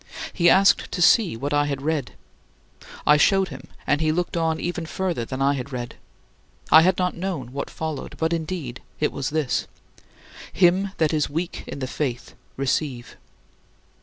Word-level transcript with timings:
He 0.33 0.49
asked 0.49 0.91
to 0.93 0.99
see 0.99 1.37
what 1.37 1.53
I 1.53 1.65
had 1.67 1.83
read. 1.83 2.13
I 3.05 3.17
showed 3.17 3.49
him, 3.49 3.67
and 3.85 4.01
he 4.01 4.11
looked 4.11 4.35
on 4.35 4.59
even 4.59 4.87
further 4.87 5.25
than 5.25 5.43
I 5.43 5.53
had 5.53 5.71
read. 5.71 5.93
I 6.71 6.81
had 6.81 6.97
not 6.97 7.15
known 7.15 7.51
what 7.53 7.69
followed. 7.69 8.17
But 8.17 8.33
indeed 8.33 8.81
it 8.99 9.11
was 9.11 9.29
this, 9.29 9.67
"Him 10.51 10.91
that 10.97 11.13
is 11.13 11.29
weak 11.29 11.63
in 11.67 11.77
the 11.77 11.87
faith, 11.87 12.33
receive." 12.57 13.15